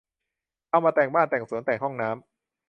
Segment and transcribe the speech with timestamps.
[0.69, 2.19] เอามาแต่งบ้าน แต่งสวน แต่งห้องน้ำ